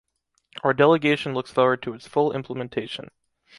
Our 0.63 0.73
delegation 0.73 1.35
looks 1.35 1.51
forward 1.51 1.83
to 1.83 1.93
its 1.93 2.07
full 2.07 2.31
implementation. 2.31 3.11